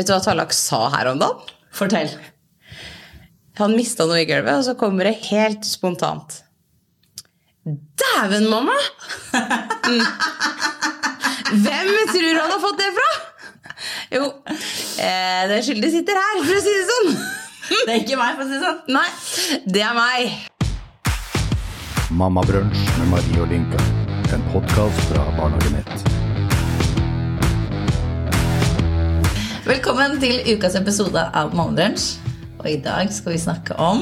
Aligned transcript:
Vet 0.00 0.08
du 0.08 0.14
hva 0.14 0.22
Tallak 0.24 0.54
sa 0.56 0.86
her 0.94 1.10
om 1.10 1.18
dagen? 1.20 1.48
Fortell. 1.76 2.08
Han 3.60 3.74
mista 3.76 4.06
noe 4.08 4.22
i 4.22 4.24
gulvet, 4.24 4.54
og 4.56 4.64
så 4.64 4.72
kommer 4.80 5.04
det 5.04 5.26
helt 5.26 5.66
spontant. 5.68 6.38
Dæven, 7.68 8.48
mamma! 8.48 8.78
Mm. 9.90 10.00
Hvem 11.66 11.90
tror 12.14 12.24
du 12.24 12.40
han 12.40 12.52
har 12.54 12.60
fått 12.64 12.80
det 12.80 12.88
fra? 12.96 13.10
Jo, 14.16 14.24
eh, 15.04 15.42
den 15.52 15.62
skyldige 15.68 15.92
sitter 15.98 16.16
her, 16.16 16.40
for 16.46 16.54
å 16.56 16.64
si 16.64 16.72
det 16.78 16.86
sånn. 16.94 17.10
Det 17.74 17.92
er 17.92 18.00
ikke 18.00 18.20
meg, 18.22 18.40
for 18.40 18.44
å 18.44 18.48
si 18.48 18.56
det 18.56 18.64
sånn. 18.64 18.80
Nei, 18.96 19.08
det 19.68 19.84
er 19.84 19.94
meg. 20.00 20.20
Mammabrunsj 22.08 22.88
med 23.02 23.06
Marie 23.12 23.44
og 23.44 23.52
Linka. 23.52 23.80
En 24.32 24.42
podkast 24.54 25.00
fra 25.12 25.22
Barnehagenett. 25.36 25.79
Velkommen 29.70 30.16
til 30.18 30.40
ukas 30.50 30.74
episode 30.74 31.20
av 31.36 31.52
Morgenbrunsj. 31.54 32.16
Og 32.58 32.64
i 32.66 32.78
dag 32.82 33.12
skal 33.14 33.36
vi 33.36 33.38
snakke 33.38 33.76
om 33.78 34.00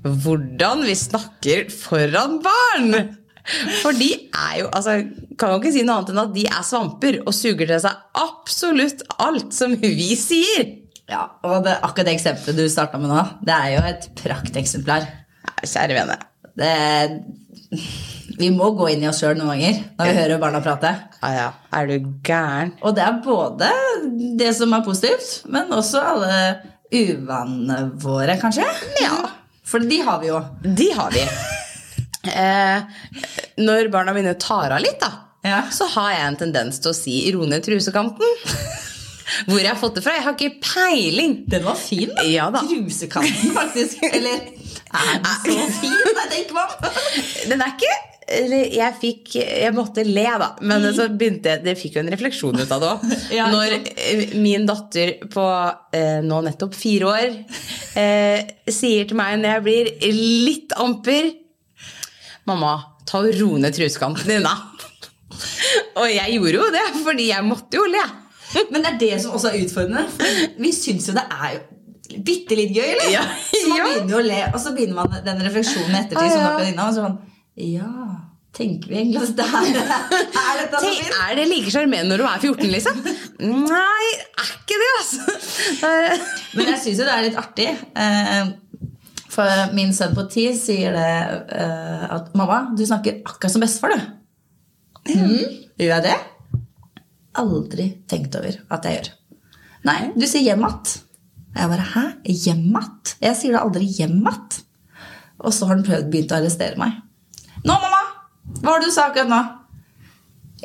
Hvordan 0.00 0.86
vi 0.86 0.94
snakker 0.96 1.66
foran 1.68 2.38
barn! 2.40 2.94
For 3.82 3.92
de 3.92 4.08
er 4.30 4.54
jo 4.62 4.70
altså, 4.70 4.94
Kan 5.36 5.52
jo 5.52 5.58
ikke 5.60 5.74
si 5.74 5.82
noe 5.84 5.98
annet 5.98 6.14
enn 6.14 6.22
at 6.22 6.32
de 6.32 6.46
er 6.48 6.64
svamper 6.64 7.18
og 7.26 7.36
suger 7.36 7.68
til 7.68 7.82
seg 7.84 8.22
absolutt 8.22 9.04
alt 9.20 9.52
som 9.52 9.76
vi 9.82 10.14
sier. 10.16 10.64
Ja, 11.12 11.26
og 11.44 11.66
det, 11.68 11.76
akkurat 11.84 12.08
det 12.08 12.16
eksempelet 12.16 12.62
du 12.62 12.72
starta 12.72 13.02
med 13.02 13.12
nå, 13.12 13.20
det 13.44 13.58
er 13.58 13.74
jo 13.74 13.84
et 13.90 14.08
prakteksemplar. 14.22 15.04
Kjære 15.60 15.98
vene. 15.98 16.16
Det, 16.56 16.72
vi 18.38 18.50
må 18.54 18.70
gå 18.78 18.88
inn 18.92 19.02
i 19.02 19.08
oss 19.10 19.20
sjøl 19.22 19.34
noen 19.38 19.50
ganger 19.56 19.78
når 19.98 20.06
vi 20.10 20.16
hører 20.20 20.38
barna 20.42 20.60
prate. 20.64 20.90
Ja, 21.22 21.30
ja. 21.34 21.48
Er 21.76 21.86
du 21.90 22.10
gæren? 22.26 22.72
Og 22.82 22.94
det 22.96 23.02
er 23.06 23.18
både 23.24 23.70
det 24.38 24.52
som 24.56 24.72
er 24.76 24.84
positivt, 24.86 25.42
men 25.50 25.72
også 25.74 26.02
alle 26.12 26.36
uvanene 26.92 27.80
våre, 28.02 28.36
kanskje. 28.40 28.66
Ja. 29.02 29.18
For 29.66 29.82
de 29.86 30.00
har 30.06 30.20
vi 30.22 30.30
jo. 30.30 30.40
De 30.64 30.88
har 30.96 31.10
vi. 31.14 31.24
Eh, 32.30 32.82
når 33.62 33.90
barna 33.92 34.12
mine 34.16 34.34
tar 34.40 34.74
av 34.76 34.80
litt, 34.82 34.98
da, 35.00 35.10
Ja. 35.46 35.62
så 35.72 35.86
har 35.94 36.10
jeg 36.12 36.26
en 36.26 36.36
tendens 36.36 36.78
til 36.80 36.90
å 36.90 36.94
si 36.94 37.32
'ro 37.32 37.46
ned 37.46 37.64
trusekanten'. 37.64 38.34
Hvor 39.46 39.60
jeg 39.60 39.68
har 39.70 39.78
fått 39.78 39.94
det 39.94 40.02
fra? 40.02 40.12
Jeg 40.16 40.24
har 40.24 40.34
ikke 40.34 40.60
peiling. 40.60 41.44
Den 41.48 41.62
var 41.64 41.76
fin, 41.78 42.10
da. 42.16 42.22
Ja 42.26 42.50
da. 42.50 42.60
Trusekanten, 42.66 43.52
faktisk. 43.54 44.02
Eller 44.12 44.40
er 44.90 45.20
den 45.22 45.24
så 45.46 45.68
fin? 45.80 45.94
Nei, 46.16 46.26
tenk 46.32 46.50
hva. 46.56 46.66
Den 47.48 47.62
er 47.62 47.70
ikke 47.76 47.94
jeg 48.30 48.94
fikk 49.00 49.34
Jeg 49.40 49.72
måtte 49.74 50.04
le, 50.06 50.26
da. 50.40 50.48
Men 50.62 50.84
så 50.94 51.08
begynte 51.10 51.54
jeg 51.54 51.64
Det 51.64 51.74
fikk 51.78 51.96
jo 51.98 52.02
en 52.04 52.12
refleksjon 52.14 52.60
ut 52.60 52.70
av 52.76 52.82
det 52.82 52.90
òg. 52.92 53.04
Ja, 53.38 53.48
Når 53.52 53.74
eh, 53.80 54.34
min 54.40 54.66
datter 54.68 55.16
på 55.30 55.46
eh, 55.96 56.20
nå 56.26 56.40
nettopp 56.46 56.76
fire 56.78 57.10
år 57.10 57.36
eh, 57.98 58.46
sier 58.70 59.08
til 59.10 59.18
meg 59.18 59.38
når 59.40 59.56
jeg 59.56 59.66
blir 59.66 59.92
litt 60.14 60.76
amper 60.80 61.32
Mamma, 62.48 62.72
ta 63.06 63.20
og 63.20 63.34
ro 63.36 63.50
ned 63.60 63.74
trusekanten 63.76 64.26
din, 64.26 64.46
da. 64.46 64.54
Og 66.00 66.06
jeg 66.08 66.38
gjorde 66.38 66.56
jo 66.56 66.70
det, 66.74 66.86
fordi 67.04 67.28
jeg 67.28 67.46
måtte 67.46 67.78
jo 67.78 67.84
le. 67.90 68.02
Men 68.72 68.82
det 68.82 68.94
er 68.94 69.00
det 69.02 69.10
som 69.22 69.36
også 69.36 69.52
er 69.52 69.60
utfordrende. 69.60 70.06
Vi 70.58 70.72
syns 70.74 71.10
jo 71.10 71.14
det 71.14 71.26
er 71.30 71.58
jo 71.58 71.60
bitte 72.26 72.56
litt 72.58 72.72
gøy, 72.74 72.86
eller? 72.88 73.10
Ja. 73.12 73.26
Så 73.52 73.66
man 73.70 73.84
begynner 73.84 74.14
jo 74.16 74.18
å 74.18 74.26
le, 74.26 74.40
og 74.50 74.58
så 74.62 74.72
begynner 74.74 74.98
man 74.98 75.20
den 75.26 75.44
refleksjonen 75.46 75.94
i 75.94 76.00
ettertid. 76.00 76.26
Ja, 76.26 76.32
Som 76.32 76.46
ja. 76.48 76.64
dine, 76.64 76.86
og 76.88 76.96
så 76.96 77.04
sånn 77.04 77.18
Ja, 77.56 77.90
tenker 78.56 78.88
vi 78.88 78.96
egentlig 79.00 79.22
at 79.22 79.36
det 79.36 79.44
er, 79.46 79.66
er 80.42 80.60
dette 80.62 80.80
Tenk, 80.84 81.10
er 81.26 81.34
det 81.38 81.48
like 81.50 81.70
sjarmerende 81.74 82.14
når 82.14 82.22
du 82.22 82.26
er 82.28 82.44
14, 82.46 82.70
liksom? 82.76 83.02
Nei, 83.40 84.06
er 84.40 84.52
ikke 84.54 84.78
det, 84.80 84.90
altså. 85.00 85.36
Men 86.56 86.72
jeg 86.72 86.80
syns 86.84 86.98
jo 87.02 87.06
det 87.08 87.14
er 87.16 87.26
litt 87.26 87.38
artig. 87.40 87.68
eh, 87.96 88.52
For 89.30 89.74
min 89.76 89.92
sønn 89.94 90.14
på 90.16 90.24
ti 90.32 90.48
sier 90.58 90.94
det 90.96 91.10
eh, 91.58 92.06
at 92.16 92.32
'Mamma, 92.34 92.62
du 92.76 92.82
snakker 92.86 93.20
akkurat 93.24 93.52
som 93.54 93.62
bestefar, 93.62 93.94
du'. 93.94 94.08
Mm, 95.10 95.44
gjør 95.80 95.94
jeg 95.94 96.02
det? 96.08 96.16
Aldri 97.40 97.86
tenkt 98.10 98.34
over 98.36 98.56
at 98.74 98.84
jeg 98.88 98.96
gjør. 98.98 99.12
Nei, 99.86 100.00
du 100.16 100.26
sier 100.26 100.42
'hjem 100.48 100.64
att'. 100.66 100.96
Jeg 101.56 101.70
bare 101.70 101.86
'hæ? 101.92 102.02
Hjem 102.26 102.76
att?' 102.82 103.14
Jeg 103.22 103.36
sier 103.38 103.52
da 103.54 103.62
aldri 103.64 103.86
'hjem 103.86 104.26
att'. 104.26 104.60
Og 105.40 105.54
så 105.54 105.66
har 105.66 105.76
han 105.76 105.84
prøvd 105.86 106.10
begynt 106.10 106.32
å 106.34 106.36
arrestere 106.42 106.76
meg. 106.76 106.98
'Nå, 107.64 107.74
mamma! 107.74 108.02
Hva 108.60 108.70
var 108.72 108.80
det 108.80 108.88
du 108.90 108.94
sa 108.94 109.08
akkurat 109.10 109.28
nå?' 109.28 109.44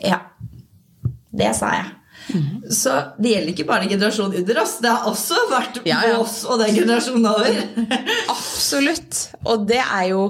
Ja. 0.04 0.20
Det 1.36 1.52
sa 1.56 1.70
jeg. 1.76 1.92
Så 2.74 2.92
det 3.22 3.30
gjelder 3.34 3.52
ikke 3.54 3.66
bare 3.70 3.88
generasjonen 3.90 4.40
under 4.40 4.62
oss. 4.62 4.78
Det 4.82 4.90
har 4.90 5.06
også 5.10 5.36
vært 5.52 5.82
Ja, 5.86 6.00
ja. 6.08 6.16
oss 6.20 6.40
og 6.50 6.60
den 6.64 6.74
generasjonen 6.76 7.28
over. 7.30 7.60
Absolutt. 8.34 9.20
Og 9.46 9.68
det 9.70 9.82
er 9.84 10.08
jo 10.10 10.22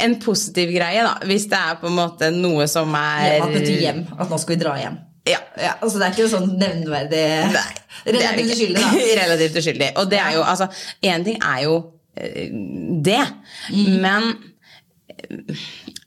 en 0.00 0.14
positiv 0.22 0.70
greie, 0.76 1.02
da. 1.04 1.16
Hvis 1.26 1.48
det 1.50 1.58
er 1.58 1.80
på 1.80 1.88
en 1.90 1.96
måte 1.98 2.30
noe 2.32 2.68
som 2.70 2.92
er 2.96 3.40
At 3.42 3.50
betyr 3.56 3.80
hjem. 3.82 4.04
At 4.18 4.30
nå 4.30 4.38
skal 4.40 4.54
vi 4.56 4.60
dra 4.62 4.76
hjem. 4.80 5.00
Ja. 5.26 5.40
Ja, 5.56 5.72
altså 5.80 5.98
Det 5.98 6.06
er 6.06 6.12
ikke 6.18 6.28
sånn 6.28 6.50
nevneverdig 6.60 7.20
Nei, 7.48 7.66
er 8.06 8.16
Relativt 8.18 8.50
uskyldig, 8.52 8.80
da. 8.82 8.90
Relativt 9.24 9.56
uskyldig. 9.62 9.90
Og 10.02 10.10
det 10.12 10.18
er 10.20 10.34
jo, 10.36 10.42
altså 10.44 10.68
Én 11.02 11.24
ting 11.24 11.38
er 11.40 11.62
jo 11.64 11.76
eh, 12.16 12.50
det, 13.04 13.22
Mm. 13.72 13.94
men 14.04 14.34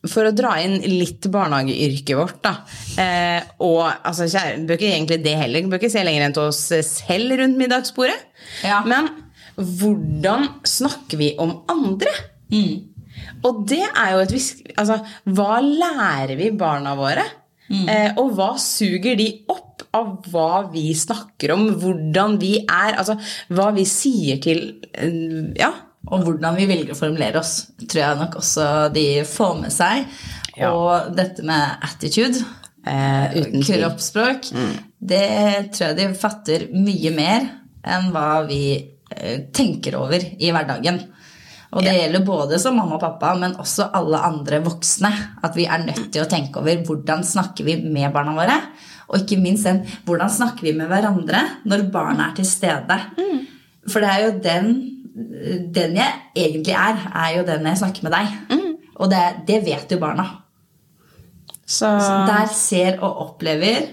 for 0.08 0.28
å 0.30 0.34
dra 0.36 0.56
inn 0.64 0.78
litt 0.84 1.28
barnehageyrket 1.34 2.18
vårt, 2.20 2.42
da. 2.46 2.54
Eh, 3.02 3.48
og 3.66 3.82
altså, 3.88 4.28
kjære, 4.32 4.66
bør 4.68 4.78
ikke 4.80 4.92
egentlig 4.94 5.20
det 5.26 5.36
heller. 5.40 5.70
Bør 5.72 5.82
ikke 5.82 5.92
se 5.94 6.04
lenger 6.08 6.26
enn 6.28 6.36
til 6.38 6.48
oss 6.50 6.62
selv 6.90 7.38
rundt 7.42 7.60
middagsbordet. 7.60 8.20
Ja. 8.66 8.82
Men 8.88 9.10
hvordan 9.58 10.48
snakker 10.68 11.18
vi 11.20 11.32
om 11.42 11.58
andre? 11.72 12.14
Mm. 12.54 12.94
Og 13.48 13.64
det 13.70 13.84
er 13.90 14.14
jo 14.16 14.20
et 14.24 14.32
vis- 14.34 14.56
Altså, 14.78 15.00
hva 15.26 15.58
lærer 15.64 16.36
vi 16.38 16.52
barna 16.52 16.96
våre? 16.96 17.24
Mm. 17.70 17.88
Eh, 17.90 18.12
og 18.18 18.32
hva 18.38 18.54
suger 18.62 19.18
de 19.20 19.42
opp 19.50 19.84
av 19.98 20.24
hva 20.32 20.72
vi 20.72 20.94
snakker 20.96 21.52
om, 21.56 21.66
hvordan 21.82 22.38
vi 22.40 22.54
er, 22.62 22.94
altså 22.96 23.18
hva 23.50 23.72
vi 23.76 23.84
sier 23.90 24.40
til 24.42 24.62
eh, 24.94 25.54
Ja. 25.60 25.74
Og 26.08 26.24
hvordan 26.24 26.56
vi 26.56 26.70
velger 26.70 26.96
å 26.96 27.00
formulere 27.00 27.42
oss, 27.42 27.68
tror 27.84 28.02
jeg 28.04 28.20
nok 28.22 28.38
også 28.40 28.68
de 28.96 29.08
får 29.28 29.58
med 29.60 29.74
seg. 29.76 30.08
Ja. 30.58 30.72
Og 30.72 31.12
dette 31.18 31.44
med 31.46 31.84
attitude, 31.86 32.42
Eh, 32.88 33.48
kroppsspråk, 33.68 34.52
det 35.00 35.28
tror 35.76 35.90
jeg 35.90 35.98
de 35.98 36.08
fatter 36.18 36.68
mye 36.76 37.12
mer 37.16 37.48
enn 37.88 38.10
hva 38.14 38.44
vi 38.48 38.62
eh, 38.78 39.48
tenker 39.54 39.98
over 40.00 40.24
i 40.24 40.52
hverdagen. 40.54 41.02
Og 41.76 41.84
det 41.84 41.98
gjelder 41.98 42.24
både 42.24 42.60
som 42.64 42.78
mamma 42.80 42.96
og 42.96 43.02
pappa, 43.04 43.34
men 43.36 43.58
også 43.60 43.90
alle 43.98 44.22
andre 44.24 44.62
voksne. 44.64 45.10
At 45.44 45.58
vi 45.58 45.66
er 45.68 45.84
nødt 45.84 46.06
til 46.14 46.24
å 46.24 46.30
tenke 46.32 46.62
over 46.62 46.80
hvordan 46.88 47.26
snakker 47.28 47.68
vi 47.68 47.76
med 47.84 48.14
barna 48.16 48.38
våre. 48.38 48.56
Og 49.12 49.20
ikke 49.20 49.40
minst 49.42 49.68
den, 49.68 49.82
hvordan 50.08 50.32
snakker 50.32 50.70
vi 50.70 50.74
med 50.78 50.88
hverandre 50.92 51.44
når 51.68 51.90
barna 51.92 52.30
er 52.30 52.38
til 52.40 52.48
stede. 52.48 52.98
For 53.92 54.04
det 54.04 54.14
er 54.14 54.24
jo 54.24 54.32
den, 54.46 54.72
den 55.76 55.98
jeg 56.00 56.14
egentlig 56.36 56.74
er, 56.74 57.00
er 57.14 57.38
jo 57.38 57.46
den 57.48 57.66
jeg 57.70 57.82
snakker 57.84 58.08
med 58.08 58.16
deg. 58.16 58.36
Og 58.98 59.10
det, 59.12 59.24
det 59.48 59.62
vet 59.66 59.92
jo 59.94 60.00
barna. 60.02 60.26
Så, 61.68 61.90
Så 62.00 62.14
der 62.30 62.48
ser 62.56 63.02
og 63.04 63.20
opplever 63.26 63.90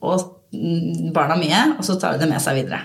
og 0.00 0.22
mm, 0.54 1.10
barna 1.14 1.36
mye, 1.36 1.62
og 1.78 1.84
så 1.84 1.98
tar 1.98 2.14
de 2.14 2.22
det 2.22 2.30
med 2.30 2.40
seg 2.42 2.60
videre. 2.60 2.80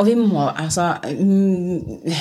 Og 0.00 0.06
vi 0.08 0.14
må 0.16 0.46
altså 0.48 0.86
mm, 1.04 2.12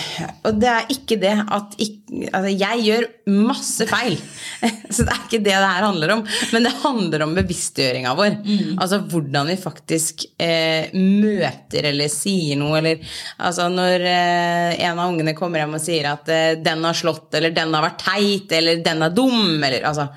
Og 0.47 0.57
det 0.59 0.69
er 0.71 0.89
ikke 0.91 1.15
det 1.21 1.35
at 1.39 1.77
ikke, 1.79 2.25
altså, 2.27 2.51
Jeg 2.59 2.83
gjør 2.85 3.05
masse 3.47 3.87
feil. 3.89 4.17
Så 4.93 5.05
det 5.05 5.13
er 5.13 5.21
ikke 5.23 5.39
det 5.39 5.47
det 5.49 5.55
her 5.55 5.85
handler 5.85 6.13
om. 6.17 6.23
Men 6.53 6.65
det 6.65 6.73
handler 6.81 7.23
om 7.25 7.35
bevisstgjøringa 7.37 8.13
vår. 8.17 8.35
Altså 8.81 8.99
hvordan 9.11 9.49
vi 9.51 9.55
faktisk 9.61 10.25
eh, 10.41 10.91
møter 10.95 11.89
eller 11.91 12.11
sier 12.11 12.59
noe. 12.59 12.79
Eller 12.81 13.15
altså 13.45 13.69
når 13.71 14.05
eh, 14.09 14.75
en 14.87 14.99
av 14.99 15.07
ungene 15.07 15.35
kommer 15.37 15.63
hjem 15.63 15.77
og 15.79 15.83
sier 15.83 16.09
at 16.11 16.29
eh, 16.33 16.57
'den 16.59 16.85
har 16.85 16.97
slått', 16.97 17.31
eller 17.37 17.53
'den 17.55 17.73
har 17.75 17.85
vært 17.85 18.05
teit', 18.05 18.57
eller 18.59 18.83
'den 18.83 19.07
er 19.07 19.15
dum', 19.15 19.63
eller 19.63 19.85
altså 19.89 20.09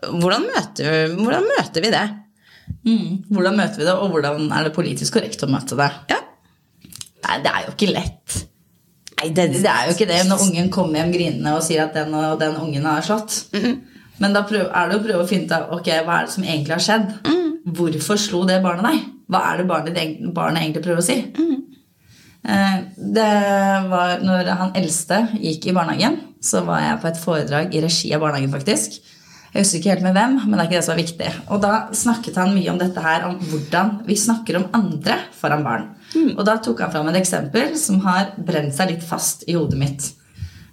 Hvordan 0.00 0.46
møter, 0.48 1.12
hvordan 1.12 1.44
møter 1.44 1.84
vi 1.84 1.90
det? 1.92 2.06
Mm. 2.86 3.08
Hvordan 3.28 3.56
møter 3.58 3.82
vi 3.82 3.84
det, 3.84 3.92
og 3.92 4.14
hvordan 4.14 4.46
er 4.48 4.64
det 4.64 4.76
politisk 4.76 5.18
korrekt 5.18 5.44
å 5.44 5.50
møte 5.50 5.76
det? 5.76 5.90
Ja. 6.12 6.20
Nei, 7.26 7.36
det 7.44 7.50
er 7.52 7.66
jo 7.66 7.74
ikke 7.74 7.90
lett. 7.92 8.38
Nei, 9.20 9.28
det, 9.36 9.48
Det 9.52 9.68
er 9.68 9.88
jo 9.88 9.94
ikke 9.96 10.08
det 10.08 10.20
når 10.28 10.44
ungen 10.46 10.70
kommer 10.72 11.02
hjem 11.02 11.12
grinende 11.12 11.52
og 11.58 11.62
sier 11.66 11.84
at 11.84 11.94
den 11.98 12.14
og 12.16 12.38
den 12.40 12.56
ungen 12.56 12.86
har 12.88 13.04
slått. 13.04 13.42
Men 14.20 14.34
da 14.36 14.42
prøv, 14.48 14.66
er 14.68 14.88
det 14.90 14.98
å 14.98 15.04
prøve 15.04 15.24
å 15.24 15.28
finne 15.28 15.46
ut 15.48 15.52
av 15.56 15.70
ok, 15.76 15.86
hva 16.06 16.18
er 16.20 16.26
det 16.28 16.34
som 16.34 16.44
egentlig 16.44 16.76
har 16.76 16.84
skjedd. 16.84 17.12
Hvorfor 17.76 18.16
slo 18.20 18.42
det 18.48 18.62
barnet 18.64 18.84
deg? 18.88 19.04
Hva 19.30 19.40
er 19.52 19.60
det 19.60 19.68
barnet, 19.68 20.00
barnet 20.34 20.62
egentlig 20.64 20.82
prøver 20.84 21.00
å 21.04 21.06
si? 21.06 21.18
Eh, 22.40 22.76
Det 22.96 23.30
var 23.92 24.20
når 24.24 24.48
han 24.56 24.72
eldste 24.80 25.22
gikk 25.40 25.66
i 25.70 25.74
barnehagen, 25.76 26.18
så 26.40 26.64
var 26.64 26.80
jeg 26.80 27.00
på 27.02 27.08
et 27.10 27.20
foredrag 27.20 27.74
i 27.76 27.82
regi 27.84 28.12
av 28.16 28.20
barnehagen, 28.24 28.52
faktisk. 28.52 28.96
Jeg 29.52 29.64
husker 29.64 29.80
ikke 29.80 29.90
helt 29.94 30.04
med 30.06 30.14
hvem, 30.14 30.36
men 30.46 30.52
det 30.56 30.60
er 30.62 30.68
ikke 30.68 30.78
det 30.78 30.84
som 30.86 30.94
er 30.94 31.02
viktig. 31.02 31.30
Og 31.50 31.60
da 31.64 31.72
snakket 31.92 32.36
han 32.38 32.52
mye 32.54 32.70
om 32.70 32.78
dette 32.78 33.02
her, 33.02 33.24
om 33.28 33.38
hvordan 33.50 33.96
vi 34.06 34.14
snakker 34.16 34.60
om 34.60 34.68
andre 34.78 35.16
foran 35.40 35.64
barn. 35.66 35.88
Og 36.36 36.40
da 36.46 36.56
tok 36.58 36.80
han 36.82 36.90
fram 36.92 37.08
et 37.12 37.20
eksempel 37.20 37.76
som 37.78 38.00
har 38.06 38.32
brent 38.36 38.74
seg 38.74 38.90
litt 38.90 39.04
fast 39.06 39.44
i 39.48 39.54
hodet 39.54 39.78
mitt. 39.78 40.08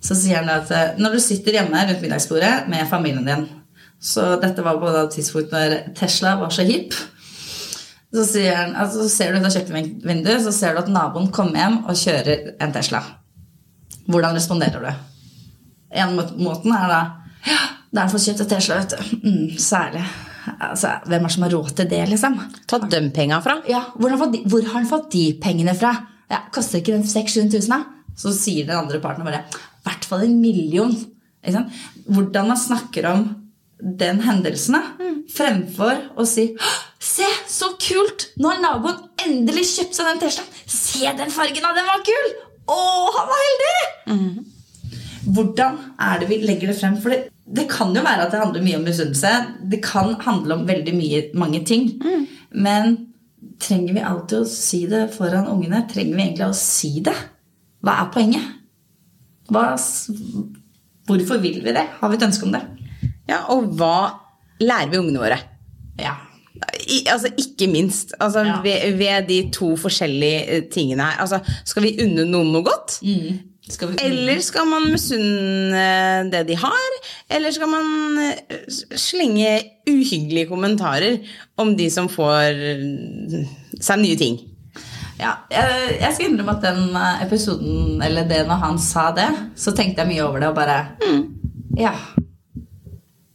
Så 0.02 0.16
sier 0.18 0.40
han 0.42 0.50
at 0.50 0.72
eh, 0.72 0.96
når 1.02 1.18
du 1.18 1.20
sitter 1.22 1.58
hjemme 1.60 1.84
rundt 1.90 2.02
middagsbordet 2.04 2.68
med 2.70 2.88
familien 2.90 3.26
din 3.26 3.48
Så 4.00 4.36
dette 4.42 4.62
var 4.62 4.78
på 4.78 4.90
et 4.94 5.12
tidspunkt 5.16 5.52
når 5.52 5.94
Tesla 5.98 6.36
var 6.38 6.50
så 6.54 6.62
hipp. 6.68 6.94
Så, 8.14 8.24
sier 8.30 8.56
han, 8.56 8.76
altså, 8.78 9.04
så 9.04 9.10
ser 9.10 9.34
du 9.34 9.40
ut 9.42 9.46
av 9.50 9.52
kjøkkenvinduet 9.56 10.44
så 10.46 10.52
ser 10.56 10.74
du 10.78 10.84
at 10.84 10.92
naboen 10.94 11.32
kommer 11.34 11.60
hjem 11.60 11.80
og 11.90 11.98
kjører 11.98 12.54
en 12.64 12.72
Tesla. 12.76 13.02
Hvordan 14.08 14.38
responderer 14.38 14.86
du? 14.86 14.92
En 15.98 16.14
må- 16.16 16.30
måten 16.38 16.72
er 16.78 16.88
da 16.94 17.00
Ja, 17.48 17.58
det 17.92 18.02
er 18.04 18.10
for 18.14 18.20
kjøpt 18.20 18.42
en 18.46 18.50
Tesla, 18.54 18.78
vet 18.80 18.94
du. 18.96 19.18
Mm, 19.28 19.58
særlig. 19.60 20.06
Altså, 20.56 20.94
hvem 21.06 21.20
er 21.20 21.28
det 21.28 21.34
som 21.36 21.46
har 21.46 21.54
råd 21.56 21.72
til 21.78 21.90
det, 21.92 22.04
liksom? 22.12 22.38
Ta 22.70 22.80
dem 22.84 23.10
penga 23.16 23.40
fra. 23.44 23.58
Ja, 23.70 23.84
hvor 24.00 24.14
har, 24.14 24.32
de, 24.34 24.44
hvor 24.48 24.64
har 24.66 24.80
han 24.80 24.90
fått 24.90 25.10
de 25.14 25.26
pengene 25.44 25.76
fra? 25.78 25.94
Ja, 26.32 26.42
Koster 26.54 26.82
ikke 26.82 26.96
den 26.96 27.08
600 27.08 27.60
000, 27.60 27.70
da? 27.72 28.12
Så 28.18 28.34
sier 28.36 28.66
den 28.68 28.80
andre 28.80 29.00
parten 29.04 29.28
bare 29.28 29.44
i 29.48 29.88
hvert 29.88 30.08
fall 30.10 30.26
en 30.26 30.40
million. 30.42 30.94
Ikke 31.44 31.56
sant? 31.60 31.76
Hvordan 32.08 32.50
man 32.52 32.60
snakker 32.60 33.08
om 33.12 33.28
den 33.78 34.24
hendelsen, 34.26 34.80
da, 34.80 35.12
fremfor 35.30 36.00
å 36.18 36.26
si 36.26 36.50
Se, 36.98 37.28
så 37.46 37.70
kult! 37.78 38.32
Nå 38.42 38.50
har 38.50 38.62
naboen 38.64 39.04
endelig 39.22 39.68
kjøpt 39.76 39.94
seg 40.00 40.08
den 40.10 40.22
Teslaen. 40.24 40.50
Se 40.66 41.12
den 41.20 41.30
fargen, 41.34 41.62
da! 41.62 41.76
Den 41.78 41.86
var 41.86 42.02
kul! 42.08 42.32
Å, 42.74 42.78
han 43.20 43.30
var 43.30 43.44
heldig! 43.46 43.78
Hvordan 45.34 45.78
er 46.00 46.20
det 46.22 46.30
vi 46.30 46.38
legger 46.46 46.72
det 46.72 46.78
frem? 46.80 46.96
For 47.04 47.12
det, 47.14 47.20
det 47.58 47.68
kan 47.72 47.94
jo 47.96 48.04
være 48.06 48.26
at 48.28 48.32
det 48.34 48.40
handler 48.42 48.64
mye 48.66 48.78
om 48.80 48.86
misunnelse. 48.88 49.32
Det 49.72 49.82
kan 49.84 50.14
handle 50.24 50.56
om 50.60 50.66
veldig 50.68 50.94
mye, 50.96 51.22
mange 51.36 51.64
ting. 51.68 51.90
Men 52.52 52.96
trenger 53.62 53.94
vi 53.98 54.04
alltid 54.06 54.40
å 54.44 54.48
si 54.50 54.84
det 54.90 55.08
foran 55.16 55.48
ungene? 55.52 55.84
Trenger 55.92 56.16
vi 56.16 56.24
egentlig 56.30 56.48
å 56.48 56.56
si 56.58 56.94
det? 57.06 57.16
Hva 57.84 57.98
er 58.06 58.12
poenget? 58.14 58.54
Hva, 59.52 59.66
hvorfor 61.08 61.42
vil 61.44 61.62
vi 61.64 61.74
det? 61.76 61.86
Har 62.00 62.10
vi 62.12 62.18
et 62.20 62.26
ønske 62.28 62.48
om 62.48 62.56
det? 62.56 62.64
Ja, 63.30 63.44
og 63.54 63.70
hva 63.80 63.94
lærer 64.64 64.92
vi 64.92 65.00
ungene 65.02 65.22
våre? 65.24 65.38
Ja. 66.00 66.16
I, 66.88 67.04
altså, 67.12 67.30
ikke 67.38 67.68
minst. 67.72 68.14
Altså, 68.20 68.44
Ja. 68.48 68.62
ved, 68.64 68.98
ved 68.98 69.28
de 69.30 69.42
to 69.54 69.76
forskjellige 69.78 70.40
eh, 70.48 70.64
tingene 70.74 71.04
her. 71.06 71.20
Altså, 71.22 71.40
skal 71.68 71.84
vi 71.86 71.96
unne 72.04 72.26
noen 72.26 72.52
noe 72.54 72.64
godt? 72.66 73.00
Skal 73.70 73.92
vi 73.92 73.98
Eller 74.06 74.40
skal 74.44 74.68
man 74.70 74.86
misunne 74.92 75.86
det 76.32 76.44
de 76.48 76.56
har? 76.60 77.00
Eller 77.30 77.52
skal 77.52 77.70
man 77.72 78.20
eh, 78.24 78.68
slenge 78.96 79.50
uhyggelige 79.90 80.48
kommentarer 80.50 81.18
om 81.60 81.74
de 81.78 81.90
som 81.92 82.08
får 82.12 82.62
eh, 82.72 82.86
seg 83.84 84.00
nye 84.04 84.20
ting? 84.20 84.40
Ja, 85.18 85.34
jeg, 85.52 85.98
jeg 86.00 86.14
skal 86.14 86.30
innrømme 86.30 86.56
at 86.56 86.64
den 86.68 86.96
eh, 86.96 87.24
episoden, 87.26 88.02
eller 88.06 88.28
det 88.30 88.44
når 88.48 88.64
han 88.64 88.80
sa 88.82 89.10
det, 89.18 89.28
så 89.60 89.74
tenkte 89.76 90.04
jeg 90.06 90.14
mye 90.14 90.28
over 90.28 90.44
det 90.44 90.52
og 90.54 90.60
bare 90.60 90.80
Ja. 91.78 91.94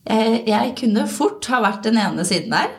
Jeg, 0.08 0.42
jeg 0.48 0.72
kunne 0.80 1.04
fort 1.08 1.46
ha 1.52 1.60
vært 1.62 1.84
den 1.86 1.98
ene 2.00 2.24
siden 2.26 2.50
der, 2.54 2.72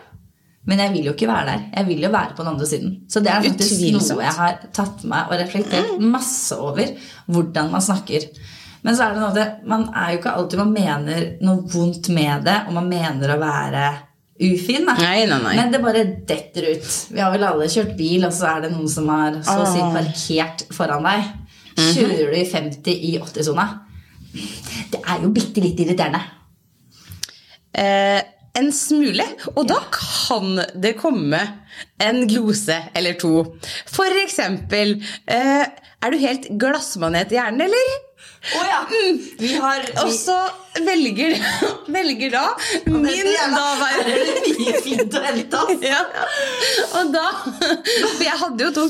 men 0.65 0.79
jeg 0.79 0.93
vil 0.93 1.07
jo 1.09 1.13
ikke 1.13 1.27
være 1.27 1.45
der. 1.49 1.63
Jeg 1.75 1.87
vil 1.89 2.03
jo 2.05 2.09
være 2.13 2.35
på 2.37 2.43
den 2.43 2.51
andre 2.53 2.67
siden. 2.69 2.91
Så 3.11 3.19
det 3.19 3.31
er 3.33 3.41
faktisk 3.43 3.73
Utvilsomt. 3.75 4.13
noe 4.13 4.23
jeg 4.23 4.35
har 4.37 4.59
tatt 4.73 5.01
med 5.03 5.11
meg 5.11 5.31
og 5.33 5.41
reflektert 5.41 5.99
masse 5.99 6.55
over. 6.55 6.93
Hvordan 7.27 7.71
man 7.73 7.83
snakker. 7.83 8.29
Men 8.83 8.95
så 8.95 9.05
er 9.05 9.13
det 9.15 9.21
noe 9.23 9.35
det, 9.35 9.45
man 9.67 9.83
er 9.95 10.13
jo 10.13 10.21
ikke 10.21 10.31
alltid 10.37 10.59
man 10.59 10.73
mener 10.75 11.27
noe 11.43 11.67
vondt 11.71 12.09
med 12.15 12.43
det, 12.47 12.55
og 12.67 12.73
man 12.77 12.87
mener 12.91 13.31
å 13.35 13.39
være 13.39 13.83
ufin. 14.43 14.87
Da. 14.87 14.95
Nei, 14.99 15.25
nei, 15.29 15.39
nei. 15.43 15.53
Men 15.59 15.71
det 15.71 15.81
bare 15.83 16.03
detter 16.27 16.69
ut. 16.73 16.89
Vi 17.11 17.21
har 17.23 17.31
vel 17.31 17.45
alle 17.47 17.67
kjørt 17.71 17.95
bil, 17.99 18.23
og 18.27 18.33
så 18.35 18.49
er 18.53 18.65
det 18.65 18.71
noen 18.73 18.89
som 18.91 19.07
har 19.11 19.39
så 19.43 19.57
å 19.63 19.69
si 19.71 19.83
parkert 19.95 20.65
foran 20.75 21.03
deg. 21.07 21.31
Mhm. 21.73 21.91
Kjører 21.95 22.31
du 22.31 22.37
i 22.39 22.45
50 22.47 23.03
i 23.11 23.13
80-sona? 23.19 23.67
Det 24.93 24.99
er 25.03 25.23
jo 25.23 25.31
bitte 25.35 25.63
litt 25.63 25.79
irriterende. 25.83 26.23
Eh, 27.73 28.19
en 28.59 28.71
smule. 28.75 29.25
Og 29.55 29.67
da 29.69 29.79
kan 29.93 30.59
det 30.79 30.95
komme 31.01 31.41
en 32.03 32.23
glose 32.29 32.77
eller 32.95 33.17
to. 33.21 33.35
For 33.89 34.21
eksempel 34.23 34.97
eh, 35.25 35.63
Er 36.03 36.11
du 36.11 36.19
helt 36.19 36.49
glassmanet 36.59 37.31
i 37.31 37.37
hjernen, 37.39 37.63
eller? 37.69 37.93
Å 38.43 38.63
ja! 38.67 38.79
Vi 39.39 39.53
har 39.55 39.85
Og 40.01 40.09
så 40.11 40.35
velger, 40.83 41.37
velger 41.95 42.33
da 42.33 42.41
min 42.91 43.29
daværende 43.53 44.41
mye 44.59 44.81
fint 44.83 45.15
å 45.15 45.21
hente 45.23 45.61
oss. 45.61 45.85
ja. 45.85 46.01
Og 46.99 47.13
da 47.13 47.23
For 47.45 48.23
jeg 48.25 48.35
hadde 48.41 48.67
jo 48.67 48.73
to 48.75 48.85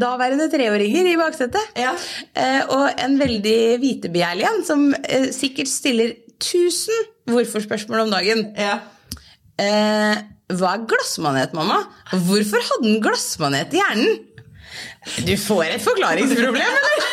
daværende 0.00 0.48
treåringer 0.52 1.10
i 1.12 1.18
baksetet. 1.20 1.76
Ja. 1.84 1.92
Eh, 2.32 2.62
og 2.72 3.04
en 3.04 3.18
veldig 3.20 3.58
vitebegjærlig 3.84 4.48
en 4.48 4.64
som 4.66 4.88
eh, 5.02 5.28
sikkert 5.36 5.68
stiller 5.72 6.16
1000 6.40 7.12
hvorfor-spørsmål 7.28 8.06
om 8.06 8.16
dagen. 8.16 8.46
Ja. 8.56 8.78
Eh, 9.60 10.22
hva 10.54 10.70
er 10.76 10.86
glassmanet, 10.90 11.52
mamma? 11.56 11.80
Hvorfor 12.12 12.62
hadde 12.68 12.88
han 12.90 13.02
glassmanet 13.04 13.74
i 13.74 13.80
hjernen? 13.80 14.16
Du 15.26 15.34
får 15.38 15.64
et 15.76 15.84
forklaringsproblem, 15.84 16.78
eller? 16.80 17.06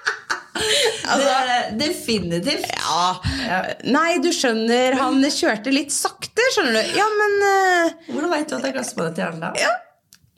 altså, 1.12 1.34
definitivt. 1.80 2.66
ja. 2.70 3.60
Nei, 3.90 4.18
du 4.24 4.30
skjønner, 4.34 4.96
han 5.00 5.20
kjørte 5.26 5.72
litt 5.74 5.92
sakte, 5.94 6.46
skjønner 6.54 6.78
du. 6.80 6.96
Ja, 6.98 7.06
men 7.20 7.36
eh, 7.50 7.94
Hvordan 8.10 8.32
veit 8.34 8.48
du 8.50 8.56
at 8.56 8.64
det 8.64 8.72
er 8.72 8.76
glassmanet 8.78 9.20
i 9.20 9.24
hjernen 9.24 9.46
da? 9.48 9.52
Ja. 9.60 9.72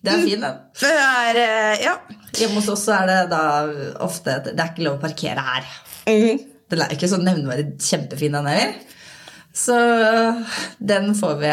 Det 0.03 0.11
er 0.17 0.23
fin, 0.27 0.43
den. 0.43 0.57
det 0.81 0.89
er 0.99 1.37
eh, 1.39 1.85
Ja. 1.85 1.93
Hjemme 2.35 2.59
hos 2.59 2.71
oss 2.73 2.87
er 2.91 3.05
det 3.07 3.19
da 3.31 3.43
ofte 4.03 4.39
det 4.49 4.57
er 4.57 4.71
ikke 4.73 4.87
lov 4.89 4.97
å 4.97 5.03
parkere 5.05 5.43
her. 5.47 5.69
Mhm. 6.09 6.41
Den 6.73 6.81
er 6.81 6.95
ikke 6.97 7.11
så 7.13 7.19
nevneverdig 7.21 7.77
kjempefin, 7.85 8.33
den 8.39 8.47
heller. 8.49 8.73
Så 9.53 9.75
den 10.81 11.11
får 11.15 11.35
vi 11.43 11.49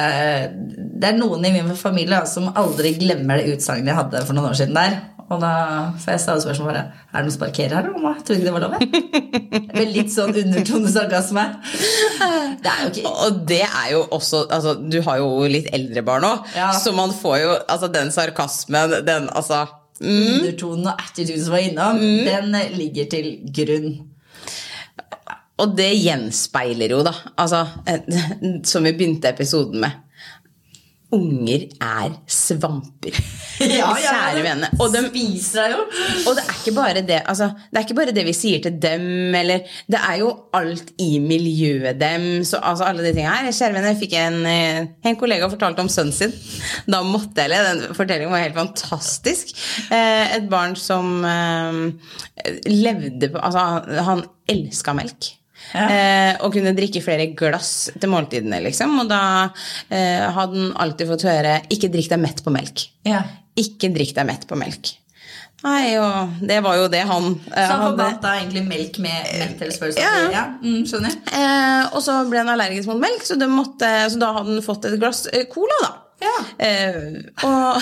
Det 1.00 1.10
er 1.10 1.18
noen 1.20 1.44
i 1.46 1.52
min 1.52 1.74
familie 1.76 2.22
som 2.32 2.48
aldri 2.56 2.94
glemmer 3.00 3.42
det 3.42 3.56
utsagnet 3.58 3.92
jeg 3.92 3.98
hadde 4.00 4.22
for 4.28 4.38
noen 4.38 4.52
år 4.54 4.60
siden 4.60 4.78
der. 4.78 5.00
Og 5.30 5.38
da 5.44 5.50
får 6.02 6.16
jeg 6.16 6.22
stadig 6.24 6.42
spørsmål 6.46 6.70
bare 6.72 6.84
Er 6.90 7.20
det 7.20 7.24
noen 7.28 7.34
som 7.36 7.42
parkerer 7.44 7.76
her, 7.76 7.90
mamma? 7.94 8.16
Tror 8.26 8.38
ikke 8.40 8.48
det 8.48 8.54
var 8.56 8.64
lov. 8.64 8.78
jeg?» 8.80 9.66
Med 9.76 9.92
litt 9.94 10.14
sånn 10.14 10.32
undertone 10.42 10.90
sarkasme. 10.94 11.44
Det 12.64 12.72
er 12.72 12.80
jo 12.86 12.90
ikke 12.94 13.12
Og 13.28 13.42
det 13.52 13.62
er 13.68 13.90
jo 13.94 14.02
også 14.16 14.46
altså, 14.50 14.74
Du 14.80 14.98
har 15.06 15.20
jo 15.22 15.28
litt 15.52 15.70
eldre 15.76 16.02
barn 16.08 16.26
òg, 16.28 16.48
Ja. 16.56 16.72
så 16.74 16.96
man 16.96 17.14
får 17.16 17.38
jo 17.44 17.52
altså, 17.68 17.92
den 17.94 18.10
sarkasmen, 18.16 18.96
den 19.06 19.30
altså 19.30 19.66
mm, 20.02 20.40
undertonen 20.40 20.88
og 20.94 21.04
attituden 21.06 21.44
som 21.46 21.54
var 21.54 21.66
innom, 21.68 22.00
den 22.00 22.56
ligger 22.80 23.06
til 23.12 23.30
grunn. 23.56 23.92
Og 25.60 25.76
det 25.78 25.92
gjenspeiler 26.00 26.96
jo, 26.96 27.02
da, 27.06 27.16
altså, 27.40 27.66
eh, 27.90 28.62
som 28.68 28.86
vi 28.88 28.96
begynte 28.96 29.34
episoden 29.34 29.84
med. 29.84 30.06
Unger 31.10 31.64
er 31.82 32.12
svamper. 32.30 33.16
Kjære 33.58 34.44
vene. 34.46 34.68
Og 34.78 34.92
de 34.94 35.00
spiser 35.08 35.64
deg 35.64 35.72
jo. 35.74 35.80
Og 36.30 36.36
det 36.38 36.44
er 36.44 36.60
ikke 36.60 36.74
bare 36.76 37.02
det 37.02 37.18
altså, 37.24 37.48
Det 37.66 37.80
er 37.80 37.88
ikke 37.88 37.98
bare 37.98 38.14
det 38.14 38.26
vi 38.28 38.36
sier 38.38 38.62
til 38.62 38.76
dem, 38.78 39.34
eller 39.40 39.66
Det 39.90 39.98
er 39.98 40.20
jo 40.22 40.28
alt 40.54 40.94
i 41.02 41.18
miljøet 41.24 41.98
dem. 41.98 42.28
Så, 42.46 42.62
altså, 42.62 42.86
alle 42.86 43.08
de 43.08 43.16
tingene 43.16 43.40
her. 43.40 43.50
Kjære 43.50 43.74
vene, 43.80 43.96
jeg 43.96 44.00
fikk 44.04 44.16
en, 44.22 44.38
eh, 44.52 44.84
en 45.10 45.18
kollega 45.18 45.50
fortalte 45.50 45.82
om 45.82 45.90
sønnen 45.90 46.14
sin. 46.14 46.38
Da 46.86 47.02
måtte 47.02 47.42
jeg 47.42 47.56
le. 47.56 47.64
Den 47.72 47.98
fortellingen 47.98 48.36
var 48.36 48.46
helt 48.46 48.62
fantastisk. 48.62 49.58
Eh, 49.90 50.38
et 50.38 50.46
barn 50.52 50.78
som 50.78 51.26
levde 52.70 53.34
på 53.34 53.42
Altså, 53.42 53.66
han, 53.66 54.06
han 54.12 54.26
elska 54.54 54.94
melk. 54.94 55.34
Eh, 55.74 56.34
og 56.42 56.54
kunne 56.56 56.74
drikke 56.78 57.02
flere 57.04 57.28
glass 57.38 57.92
til 57.94 58.12
måltidene, 58.12 58.62
liksom. 58.66 58.96
Og 59.04 59.12
da 59.12 59.22
eh, 59.90 60.26
hadde 60.26 60.56
han 60.56 60.72
alltid 60.86 61.12
fått 61.12 61.28
høre 61.30 61.60
'ikke 61.70 61.92
drikk 61.94 62.10
deg 62.16 62.24
mett 62.24 62.42
på 62.46 62.54
melk'. 62.54 62.88
Ja. 63.06 63.24
Ikke 63.60 63.92
drikk 63.94 64.16
deg 64.18 64.30
mett 64.30 64.48
på 64.50 64.58
melk. 64.58 64.96
Nei, 65.60 65.98
og 66.00 66.40
det 66.48 66.62
var 66.64 66.78
jo 66.80 66.86
det 66.88 67.02
han 67.04 67.34
eh, 67.52 67.66
Så 67.68 67.74
han 67.74 67.82
forbandt 67.90 68.22
da 68.24 68.36
egentlig 68.38 68.62
melk 68.64 69.00
med 69.04 69.32
melktilspørsel? 69.42 70.00
Ja. 70.00 70.30
ja. 70.32 70.44
Mm, 70.64 70.86
skjønner. 70.88 71.18
Eh, 71.36 71.82
og 71.92 72.04
så 72.06 72.16
ble 72.30 72.46
han 72.46 72.52
allergisk 72.54 72.88
mot 72.88 73.02
melk, 73.02 73.26
så, 73.28 73.36
måtte, 73.52 73.90
så 74.14 74.22
da 74.22 74.32
hadde 74.38 74.56
han 74.56 74.64
fått 74.64 74.88
et 74.88 74.96
glass 75.02 75.26
eh, 75.34 75.50
cola, 75.52 75.82
da. 75.84 75.92
Ja. 76.20 76.38
Eh, 76.64 77.20
og 77.48 77.80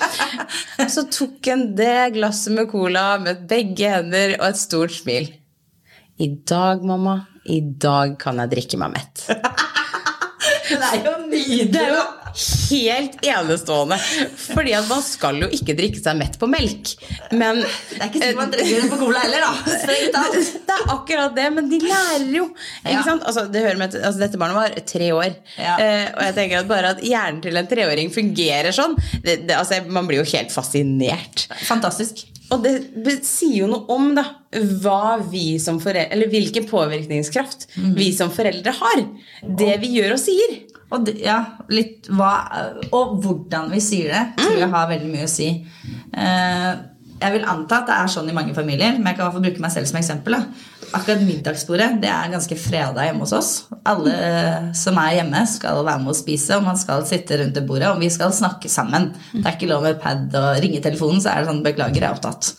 så 0.94 1.06
tok 1.12 1.48
han 1.48 1.70
det 1.76 2.12
glasset 2.16 2.52
med 2.56 2.68
cola 2.72 3.04
med 3.20 3.46
begge 3.48 3.92
hender 3.92 4.36
og 4.38 4.50
et 4.50 4.60
stort 4.60 4.96
smil. 4.96 5.30
I 6.20 6.28
dag, 6.46 6.84
mamma, 6.84 7.20
i 7.48 7.60
dag 7.60 8.18
kan 8.20 8.36
jeg 8.42 8.52
drikke 8.52 8.78
meg 8.80 8.90
mett. 8.92 9.22
det 10.68 10.80
er 10.84 10.98
jo 11.06 11.12
nydelig! 11.24 11.68
Det 11.72 11.80
er 11.80 11.94
jo 11.94 12.02
helt 12.70 13.14
enestående. 13.24 13.96
Fordi 14.42 14.74
at 14.76 14.90
man 14.90 15.00
skal 15.02 15.38
jo 15.40 15.48
ikke 15.56 15.74
drikke 15.78 16.02
seg 16.02 16.18
mett 16.20 16.36
på 16.40 16.46
melk. 16.50 16.92
Men 17.32 17.62
Det 17.62 17.96
er 17.96 18.10
ikke 18.10 18.20
sikkert 18.20 18.36
man 18.36 18.52
drikker 18.52 18.84
det 18.84 18.90
på 18.92 18.98
cola 19.00 19.22
heller, 19.24 19.46
da. 19.46 19.78
Det 20.68 20.76
er 20.76 20.92
akkurat 20.92 21.38
det, 21.38 21.46
men 21.56 21.70
de 21.72 21.78
lærer 21.86 22.28
jo. 22.36 22.44
Ja. 22.84 23.00
sant? 23.06 23.24
Altså, 23.24 23.46
det 23.48 23.64
med, 23.80 23.96
altså, 23.96 24.20
dette 24.20 24.40
barnet 24.40 24.60
var 24.60 24.76
tre 24.92 25.08
år. 25.16 25.38
Ja. 25.56 25.78
Eh, 25.80 26.04
og 26.12 26.26
jeg 26.28 26.36
tenker 26.36 26.60
at 26.60 26.68
bare 26.68 26.92
at 26.98 27.00
hjernen 27.04 27.40
til 27.44 27.56
en 27.56 27.70
treåring 27.70 28.12
fungerer 28.12 28.76
sånn 28.76 28.98
det, 29.24 29.40
det, 29.48 29.56
altså, 29.56 29.80
Man 29.88 30.10
blir 30.10 30.20
jo 30.20 30.28
helt 30.34 30.52
fascinert. 30.52 31.48
Fantastisk. 31.64 32.26
Og 32.50 32.64
det 32.64 33.16
sier 33.26 33.62
jo 33.62 33.70
noe 33.70 33.86
om 33.94 34.10
da, 34.16 34.24
hva 34.82 35.18
vi 35.22 35.54
som 35.62 35.78
foreldre, 35.82 36.10
eller 36.14 36.30
hvilken 36.32 36.66
påvirkningskraft 36.70 37.68
mm. 37.76 37.92
vi 37.98 38.10
som 38.16 38.32
foreldre 38.34 38.74
har. 38.80 39.04
Det 39.42 39.76
vi 39.82 39.94
gjør 39.98 40.16
og 40.16 40.22
sier. 40.22 40.56
Og, 40.90 41.04
det, 41.06 41.20
ja, 41.22 41.38
litt 41.70 42.08
hva, 42.10 42.32
og 42.90 43.20
hvordan 43.22 43.70
vi 43.70 43.82
sier 43.84 44.10
det, 44.10 44.24
tror 44.40 44.58
jeg 44.58 44.72
har 44.72 44.88
veldig 44.90 45.10
mye 45.12 45.28
å 45.28 45.30
si. 45.30 45.50
Eh, 46.10 46.72
jeg 47.20 47.34
vil 47.34 47.46
anta 47.48 47.82
at 47.82 47.88
det 47.90 47.96
er 48.00 48.10
sånn 48.10 48.28
i 48.32 48.34
mange 48.36 48.54
familier, 48.56 48.94
men 48.96 49.10
jeg 49.10 49.16
kan 49.18 49.22
i 49.22 49.26
hvert 49.26 49.36
fall 49.36 49.44
bruke 49.44 49.62
meg 49.62 49.72
selv 49.74 49.88
som 49.90 49.98
eksempel. 50.00 50.36
Da. 50.38 50.68
Akkurat 50.96 51.24
middagsbordet 51.26 51.88
det 52.02 52.08
er 52.10 52.32
ganske 52.32 52.56
freda 52.58 53.04
hjemme 53.06 53.26
hos 53.26 53.34
oss. 53.36 53.50
Alle 53.88 54.14
eh, 54.14 54.70
som 54.76 54.98
er 55.02 55.18
hjemme, 55.18 55.42
skal 55.50 55.82
være 55.84 56.02
med 56.02 56.14
å 56.14 56.16
spise, 56.16 56.56
og 56.56 56.66
man 56.66 56.80
skal 56.80 57.04
sitte 57.08 57.38
rundt 57.42 57.58
det 57.58 57.66
bordet, 57.68 57.90
og 57.92 58.00
vi 58.00 58.08
skal 58.12 58.32
snakke 58.34 58.72
sammen. 58.72 59.10
Det 59.34 59.44
er 59.44 59.58
ikke 59.58 59.68
lov 59.70 59.84
med 59.84 60.00
pad 60.00 60.32
og 60.40 60.62
ringetelefonen, 60.64 61.20
så 61.20 61.34
er 61.34 61.42
det 61.42 61.52
sånn 61.52 61.62
'beklager, 61.66 62.00
jeg 62.00 62.08
er 62.08 62.16
opptatt'. 62.16 62.54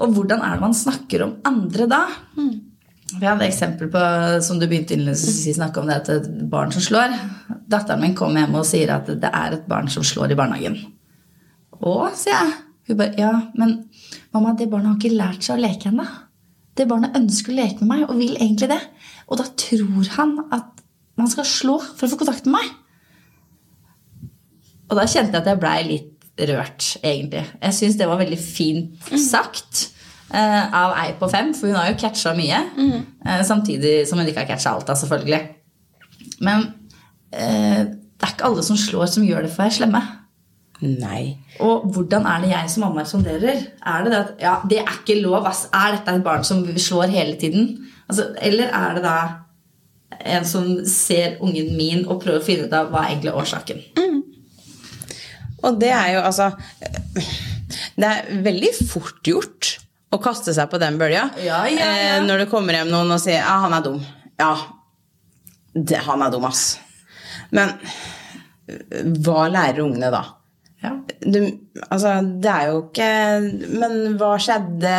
Og 0.00 0.16
hvordan 0.16 0.42
er 0.44 0.56
det 0.56 0.64
man 0.64 0.76
snakker 0.76 1.24
om 1.24 1.36
andre 1.44 1.86
da? 1.88 2.02
Vi 3.16 3.24
hadde 3.24 3.46
eksempel 3.46 3.88
på, 3.92 4.02
som 4.42 4.58
du 4.58 4.66
begynte 4.66 4.98
å 4.98 5.14
snakke 5.14 5.80
om, 5.80 5.86
det 5.86 6.00
at 6.02 6.08
et 6.10 6.28
barn 6.50 6.72
som 6.74 6.82
slår. 6.82 7.14
Datteren 7.68 8.02
min 8.02 8.16
kommer 8.16 8.42
hjem 8.42 8.58
og 8.58 8.66
sier 8.66 8.92
at 8.96 9.06
det 9.06 9.30
er 9.30 9.56
et 9.56 9.68
barn 9.68 9.88
som 9.92 10.04
slår 10.04 10.34
i 10.34 10.38
barnehagen. 10.38 10.80
Å, 11.76 12.10
sier 12.16 12.34
jeg. 12.34 12.65
Hun 12.86 12.98
bare, 12.98 13.14
ja, 13.18 13.32
men 13.58 13.76
mamma, 14.34 14.54
det 14.58 14.70
barnet 14.70 14.92
har 14.92 14.98
ikke 15.00 15.18
lært 15.18 15.46
seg 15.46 15.58
å 15.58 15.62
leke 15.64 15.90
ennå. 15.90 16.06
Det 16.76 16.86
barnet 16.88 17.16
ønsker 17.18 17.54
å 17.54 17.58
leke 17.58 17.82
med 17.82 17.90
meg 17.90 18.04
og 18.06 18.18
vil 18.20 18.36
egentlig 18.36 18.70
det. 18.70 18.82
Og 19.26 19.40
da 19.40 19.46
tror 19.58 20.10
han 20.18 20.36
at 20.54 20.84
man 21.16 21.30
skal 21.32 21.48
slå 21.48 21.78
for 21.80 22.06
å 22.06 22.12
få 22.12 22.20
kontakt 22.20 22.46
med 22.46 22.58
meg. 22.58 22.74
Og 24.86 24.98
da 25.00 25.06
kjente 25.08 25.34
jeg 25.34 25.42
at 25.42 25.50
jeg 25.50 25.60
blei 25.62 25.78
litt 25.88 26.12
rørt, 26.50 26.88
egentlig. 27.00 27.42
Jeg 27.62 27.74
syns 27.74 27.98
det 27.98 28.08
var 28.10 28.20
veldig 28.20 28.38
fint 28.38 29.08
sagt 29.32 29.86
mm. 30.30 30.74
av 30.76 30.94
ei 31.00 31.14
på 31.18 31.30
fem, 31.32 31.52
for 31.56 31.70
hun 31.70 31.78
har 31.78 31.90
jo 31.90 31.98
catcha 32.00 32.34
mye. 32.36 32.60
Mm. 32.76 33.06
samtidig 33.48 33.98
som 34.08 34.20
hun 34.20 34.28
ikke 34.28 34.44
har 34.44 34.50
catcha 34.52 34.74
alt, 34.76 34.86
da, 34.86 34.94
selvfølgelig. 35.00 35.40
Men 36.44 36.68
eh, 37.32 37.82
det 37.88 38.28
er 38.28 38.34
ikke 38.34 38.46
alle 38.50 38.64
som 38.66 38.78
slår, 38.78 39.08
som 39.10 39.24
gjør 39.26 39.46
det 39.46 39.52
for 39.54 39.64
å 39.64 39.66
være 39.66 39.78
slemme. 39.80 40.04
Nei. 40.84 41.38
Og 41.64 41.86
hvordan 41.94 42.26
er 42.28 42.42
det 42.42 42.50
jeg 42.52 42.70
som 42.72 42.84
mamma 42.84 43.04
responderer? 43.04 43.62
Er 43.80 44.04
det 44.04 44.12
det 44.12 44.18
at 44.18 44.44
ja, 44.44 44.54
det 44.68 44.80
er 44.82 44.98
ikke 44.98 45.18
lov, 45.22 45.46
ass. 45.48 45.66
Er 45.72 45.96
dette 45.96 46.18
et 46.18 46.24
barn 46.26 46.44
som 46.44 46.62
slår 46.76 47.12
hele 47.14 47.36
tiden? 47.40 47.70
Altså, 48.06 48.28
eller 48.44 48.68
er 48.76 48.98
det 48.98 49.04
da 49.06 49.16
en 50.36 50.44
som 50.46 50.68
ser 50.88 51.40
ungen 51.44 51.72
min 51.76 52.04
og 52.06 52.20
prøver 52.22 52.42
å 52.42 52.44
finne 52.44 52.68
ut 52.68 52.76
av 52.76 52.92
hva 52.92 53.04
er 53.04 53.14
egentlig 53.14 53.34
årsaken? 53.40 53.82
Og 55.66 55.80
det 55.80 55.90
er 55.90 56.12
jo 56.14 56.22
altså 56.22 56.50
Det 57.96 58.06
er 58.06 58.28
veldig 58.44 58.72
fort 58.86 59.26
gjort 59.26 59.72
å 60.14 60.20
kaste 60.22 60.52
seg 60.54 60.68
på 60.70 60.78
den 60.78 60.98
bølja 61.00 61.24
Ja, 61.42 61.64
ja. 61.66 61.86
Eh, 61.86 62.18
når 62.24 62.44
det 62.44 62.50
kommer 62.52 62.76
hjem 62.76 62.92
noen 62.92 63.10
og 63.16 63.20
sier 63.22 63.40
ja, 63.40 63.56
han 63.64 63.74
er 63.74 63.84
dum. 63.84 63.98
Ja, 64.38 64.52
det, 65.74 65.98
han 66.06 66.22
er 66.22 66.32
dum, 66.32 66.44
ass. 66.46 66.76
Men 67.56 67.72
eh, 68.68 69.02
hva 69.24 69.48
lærer 69.50 69.82
ungene 69.84 70.12
da? 70.14 70.22
Ja. 70.84 70.92
Du, 71.24 71.38
altså, 71.88 72.18
det 72.42 72.50
er 72.52 72.66
jo 72.68 72.80
ikke 72.84 73.06
Men 73.80 73.94
hva 74.20 74.34
skjedde? 74.42 74.96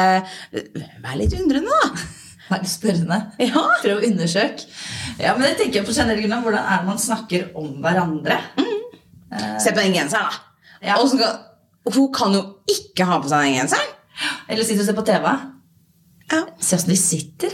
Vær 1.04 1.20
litt 1.20 1.36
undrende, 1.38 1.70
da. 1.70 2.08
Vær 2.50 2.64
litt 2.64 2.72
spørrende. 2.72 3.20
Ja. 3.44 3.66
Prøv 3.84 4.00
å 4.00 4.08
undersøke. 4.08 4.66
Ja, 5.20 5.36
men 5.38 5.50
jeg 5.52 5.60
tenker 5.62 5.86
på 5.86 5.96
generell 5.96 6.24
grunnlag, 6.24 6.46
Hvordan 6.48 6.64
er 6.64 6.82
det 6.82 6.90
man 6.90 7.02
snakker 7.02 7.50
om 7.60 7.76
hverandre? 7.84 8.40
Se 9.60 9.74
på 9.74 9.82
den 9.84 9.96
genseren, 9.98 10.32
da. 10.32 10.44
Ja. 10.86 10.98
Skal, 11.12 11.38
hun 11.94 12.12
kan 12.16 12.36
jo 12.38 12.44
ikke 12.72 13.08
ha 13.10 13.20
på 13.22 13.30
seg 13.32 13.48
den 13.48 13.58
genseren. 13.60 13.94
Eller 14.48 14.66
sitter 14.66 14.86
og 14.86 14.90
ser 14.90 14.98
på 14.98 15.06
TV. 15.08 15.28
Ja. 16.32 16.44
Se 16.60 16.78
åssen 16.80 16.94
de 16.94 17.00
sitter. 17.00 17.54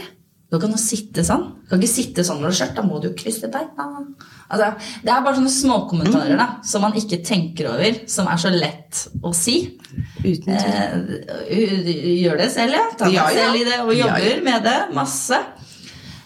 Du 0.54 0.60
kan 0.62 0.72
jo 0.74 0.78
sitte 0.80 1.24
sånn. 1.26 1.44
Du 1.64 1.72
kan 1.72 1.80
ikke 1.82 1.90
sitte 1.92 2.24
sånn 2.26 2.38
når 2.40 2.46
du 2.46 2.52
har 2.52 2.58
skjørt. 2.60 2.74
Da 2.78 2.84
må 2.86 3.00
du 3.02 3.08
jo 3.08 3.14
krysse 3.18 3.48
beina. 3.50 3.86
Altså, 4.48 4.68
det 5.02 5.10
er 5.10 5.24
bare 5.24 5.38
sånne 5.40 5.50
småkommentarer 5.50 6.38
da, 6.38 6.46
som 6.68 6.84
man 6.84 6.94
ikke 7.00 7.18
tenker 7.26 7.70
over, 7.72 7.96
som 8.12 8.28
er 8.30 8.38
så 8.42 8.52
lett 8.54 9.00
å 9.24 9.32
si. 9.34 9.56
Uten. 10.22 10.54
Eh, 10.54 11.90
gjør 12.22 12.38
det 12.44 12.50
selv, 12.54 12.76
ja. 12.78 12.84
Ta 12.98 13.08
meg 13.10 13.16
Ja, 13.16 13.28
ja. 13.30 13.38
selv 13.40 13.60
i 13.60 13.64
det 13.68 13.78
og 13.82 13.94
jobber 13.96 14.28
ja. 14.30 14.42
med 14.46 14.66
det 14.68 14.76
masse. 14.96 15.40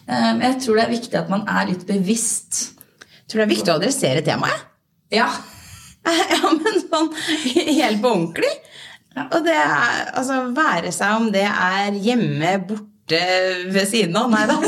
Eh, 0.08 0.32
Men 0.34 0.44
jeg 0.50 0.60
tror 0.64 0.76
det 0.80 0.84
er 0.86 0.94
viktig 0.96 1.20
at 1.20 1.30
man 1.32 1.46
er 1.48 1.70
litt 1.72 1.86
bevisst. 1.88 2.60
Tror 3.28 3.42
det 3.42 3.46
er 3.48 3.54
viktig 3.56 3.72
å 3.72 3.78
adressere 3.80 4.24
temaet. 4.26 4.66
Ja. 5.14 5.30
Ja, 6.08 6.48
men 6.54 6.78
sånn 6.88 7.08
helt 7.52 7.98
på 8.00 8.08
ordentlig. 8.08 8.48
Og 9.18 9.42
det 9.44 9.52
er 9.58 10.06
altså 10.16 10.38
være 10.56 10.92
seg 10.94 11.16
om 11.18 11.26
det 11.34 11.42
er 11.44 11.96
hjemme, 12.00 12.52
borte, 12.64 12.87
ved 13.72 13.88
siden 13.88 14.16
av. 14.16 14.30
Nei 14.32 14.44
da. 14.50 14.58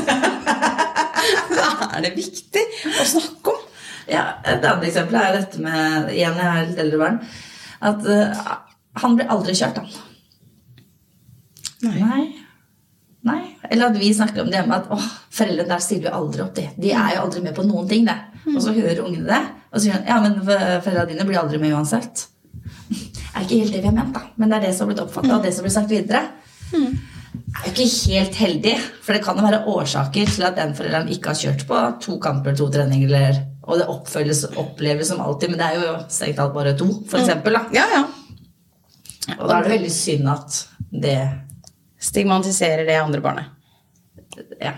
Da 1.51 1.91
er 1.97 2.05
det 2.07 2.15
viktig 2.17 2.63
å 2.89 3.05
snakke 3.07 3.53
om. 3.53 3.65
Ja, 4.11 4.23
Et 4.49 4.65
annet 4.65 4.87
eksempel 4.89 5.19
er 5.21 5.35
dette 5.37 5.61
med 5.63 6.09
igjen, 6.15 6.39
jeg 6.39 6.47
har 6.47 6.65
litt 6.67 6.81
eldre 6.81 7.01
barn. 7.03 7.19
At 7.85 8.07
uh, 8.07 8.55
han 9.03 9.17
blir 9.19 9.29
aldri 9.31 9.55
kjørt, 9.59 9.79
han. 9.79 9.91
Nei. 11.85 12.25
Nei. 13.29 13.43
Eller 13.69 13.91
at 13.91 13.99
vi 14.01 14.09
snakker 14.17 14.43
om 14.43 14.51
det 14.51 14.59
hjemme 14.63 14.81
at 14.81 14.89
foreldrene 14.89 15.69
der 15.71 15.85
stiller 15.85 16.09
jo 16.09 16.17
aldri 16.23 16.45
opp. 16.47 16.57
De 16.57 16.67
De 16.81 16.91
er 16.97 17.15
jo 17.17 17.23
aldri 17.27 17.45
med 17.45 17.55
på 17.57 17.67
noen 17.69 17.89
ting. 17.89 18.09
det. 18.09 18.17
Og 18.55 18.61
så 18.65 18.73
hører 18.75 19.05
ungene 19.05 19.29
det, 19.29 19.43
og 19.71 19.77
så 19.77 19.85
sier 19.85 19.99
han 19.99 20.09
ja, 20.09 20.19
men 20.25 20.41
foreldrene 20.43 21.09
dine 21.13 21.29
blir 21.29 21.39
aldri 21.43 21.61
med 21.61 21.77
uansett. 21.77 22.25
Det 22.89 22.99
er 23.37 23.45
ikke 23.45 23.61
helt 23.61 23.77
det 23.77 23.83
vi 23.85 23.91
har 23.91 23.97
ment, 24.01 24.15
da. 24.17 24.25
Men 24.41 24.51
det 24.51 24.59
er 24.59 24.67
det 24.69 24.75
som 24.75 24.87
har 24.89 24.95
blitt 24.95 25.05
oppfatta, 25.05 25.37
og 25.37 25.45
det 25.45 25.53
som 25.55 25.67
blir 25.69 25.77
sagt 25.77 25.93
videre. 25.93 26.25
Er 26.73 26.79
jo 26.81 26.89
ikke 27.85 28.15
helt 28.15 28.39
heldig, 28.39 28.75
for 29.05 29.17
det 29.17 29.23
kan 29.25 29.39
jo 29.39 29.45
være 29.47 29.63
årsaker 29.73 30.33
til 30.35 30.47
at 30.47 30.57
den 30.59 30.73
forelderen 30.79 31.11
ikke 31.13 31.33
har 31.33 31.39
kjørt 31.41 31.67
på 31.69 31.83
to 32.05 32.17
kamper, 32.23 32.57
to 32.57 32.69
treninger, 32.73 33.09
eller, 33.09 33.43
og 33.63 33.81
det 33.81 33.87
oppfølges, 33.93 34.45
oppleves 34.61 35.11
som 35.13 35.21
alltid, 35.25 35.53
men 35.53 35.61
det 35.61 35.69
er 35.69 35.79
jo 35.81 35.93
strengt 36.09 36.41
talt 36.41 36.57
bare 36.57 36.75
to, 36.79 36.89
for 37.11 37.23
eksempel. 37.23 37.59
Da. 37.59 37.63
Ja, 37.77 37.87
ja. 37.95 39.37
Og 39.37 39.47
da 39.47 39.59
er 39.59 39.67
det 39.67 39.75
veldig 39.77 39.93
synd 39.95 40.29
at 40.33 40.65
det 40.91 41.21
Stigmatiserer 42.01 42.87
det 42.89 42.95
andre 42.97 43.21
barnet. 43.21 43.51
Ja, 44.57 44.71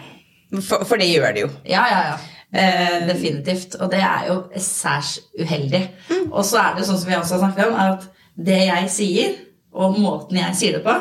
For, 0.59 0.83
for 0.83 0.99
det 0.99 1.07
gjør 1.07 1.37
det 1.37 1.45
jo. 1.45 1.51
ja, 1.71 1.85
ja. 1.87 2.01
ja. 2.09 2.17
Eh, 2.53 3.07
definitivt. 3.09 3.75
Og 3.81 3.91
det 3.93 4.01
er 4.03 4.27
jo 4.29 4.35
særs 4.61 5.21
uheldig. 5.41 5.85
Og 6.33 6.45
så 6.45 6.59
er 6.61 6.75
det 6.77 6.85
sånn 6.89 6.99
som 7.01 7.09
vi 7.09 7.17
også 7.17 7.39
har 7.39 7.45
snakket 7.47 7.71
om, 7.71 7.79
at 7.81 8.09
det 8.37 8.59
jeg 8.67 8.91
sier, 8.93 9.39
og 9.73 9.97
måten 10.03 10.37
jeg 10.41 10.59
sier 10.59 10.77
det 10.77 10.83
på, 10.85 10.97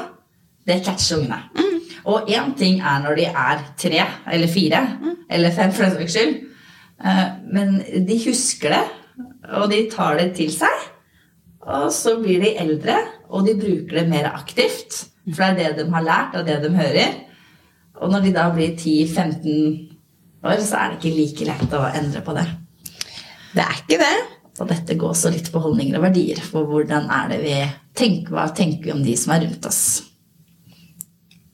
det 0.70 0.80
catcher 0.86 1.20
ungene. 1.20 1.42
Og 2.10 2.30
én 2.32 2.56
ting 2.58 2.80
er 2.82 3.04
når 3.04 3.20
de 3.20 3.28
er 3.30 3.66
tre 3.78 4.06
eller 4.34 4.50
fire, 4.52 4.82
eller 5.30 5.54
fem 5.56 5.74
for 5.74 5.86
den 5.86 6.00
saks 6.00 6.16
skyld. 6.16 6.34
Eh, 7.06 7.28
men 7.54 7.78
de 8.08 8.18
husker 8.26 8.74
det, 8.76 8.84
og 9.58 9.70
de 9.72 9.84
tar 9.92 10.18
det 10.20 10.32
til 10.40 10.52
seg. 10.54 10.88
Og 11.62 11.92
så 11.94 12.18
blir 12.22 12.42
de 12.42 12.56
eldre, 12.58 12.98
og 13.30 13.46
de 13.48 13.58
bruker 13.60 14.00
det 14.00 14.08
mer 14.10 14.32
aktivt. 14.34 15.06
For 15.30 15.54
det 15.56 15.68
er 15.68 15.78
det 15.78 15.86
de 15.86 15.94
har 15.94 16.06
lært, 16.06 16.40
og 16.40 16.48
det 16.48 16.58
de 16.64 16.74
hører. 16.76 17.16
Og 18.02 18.10
når 18.10 18.26
de 18.26 18.34
da 18.34 18.48
blir 18.54 18.74
10-15 18.74 20.44
år, 20.44 20.62
så 20.66 20.80
er 20.80 20.90
det 20.90 21.00
ikke 21.00 21.18
like 21.18 21.50
lett 21.52 21.76
å 21.78 21.86
endre 21.92 22.24
på 22.26 22.34
det. 22.38 22.48
Det 23.54 23.66
er 23.66 23.82
ikke 23.84 24.00
det. 24.02 24.16
Og 24.60 24.70
dette 24.70 24.98
går 25.00 25.14
også 25.14 25.32
litt 25.34 25.50
på 25.54 25.62
holdninger 25.62 25.98
og 25.98 26.06
verdier. 26.08 26.42
For 26.44 26.68
hvordan 26.68 27.10
er 27.14 27.30
det 27.32 27.42
vi 27.44 27.58
tenker, 27.98 28.34
hva 28.34 28.50
tenker 28.56 28.90
vi 28.90 28.96
om 28.96 29.04
de 29.06 29.14
som 29.18 29.36
er 29.36 29.46
rundt 29.46 29.68
oss? 29.70 29.84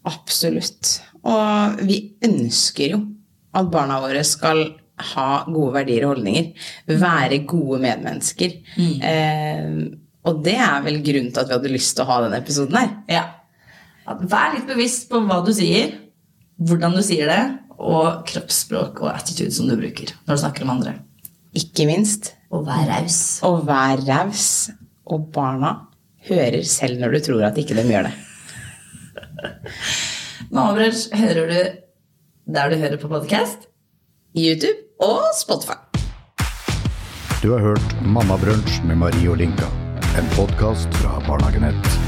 Absolutt. 0.08 0.98
Og 1.28 1.80
vi 1.88 2.02
ønsker 2.24 2.96
jo 2.96 3.02
at 3.58 3.72
barna 3.74 4.00
våre 4.04 4.24
skal 4.28 4.64
ha 5.14 5.30
gode 5.46 5.74
verdier 5.76 6.06
og 6.06 6.16
holdninger. 6.16 6.52
Være 6.90 7.42
gode 7.50 7.82
medmennesker. 7.84 8.58
Eh, 8.78 9.70
og 10.28 10.42
det 10.44 10.58
er 10.60 10.84
vel 10.86 11.02
grunnen 11.06 11.32
til 11.32 11.44
at 11.44 11.50
vi 11.50 11.58
hadde 11.58 11.74
lyst 11.74 11.96
til 11.98 12.06
å 12.06 12.10
ha 12.12 12.22
denne 12.26 12.42
episoden 12.42 12.80
her. 12.80 12.94
Ja. 13.12 13.26
Vær 14.08 14.56
litt 14.56 14.68
bevisst 14.70 15.08
på 15.12 15.22
hva 15.28 15.42
du 15.46 15.52
sier, 15.56 15.94
hvordan 16.58 16.96
du 16.96 17.04
sier 17.06 17.30
det, 17.30 17.42
og 17.78 18.24
kroppsspråk 18.28 19.04
og 19.04 19.12
attitude 19.12 19.54
som 19.54 19.68
du 19.70 19.76
bruker 19.78 20.10
når 20.26 20.38
du 20.38 20.42
snakker 20.42 20.66
om 20.66 20.74
andre. 20.74 20.96
Ikke 21.58 21.86
minst. 21.90 22.34
Og 22.54 22.66
vær 22.68 22.88
raus. 22.90 23.20
Og 23.46 23.62
vær 23.68 24.02
raus. 24.08 24.48
Og 25.08 25.30
barna 25.34 25.74
hører 26.28 26.64
selv 26.68 27.00
når 27.02 27.16
du 27.16 27.26
tror 27.30 27.46
at 27.48 27.60
ikke 27.62 27.78
de 27.78 27.86
gjør 27.88 28.10
det. 28.10 28.16
Mammabrødre 30.54 31.18
hører 31.18 31.52
du 31.52 31.84
der 32.54 32.70
du 32.70 32.76
hører 32.76 32.98
på 32.98 33.08
podkast. 33.08 33.68
YouTube 34.36 34.80
og 35.00 35.22
Spotify. 35.42 35.80
Du 37.44 37.52
har 37.52 37.60
hørt 37.60 37.96
Mammabrunsj 38.02 38.84
med 38.88 38.96
Marie 38.96 39.30
og 39.30 39.38
Linka. 39.38 39.68
En 40.18 40.30
podkast 40.36 40.94
fra 41.02 41.20
Barnehagenett. 41.28 42.07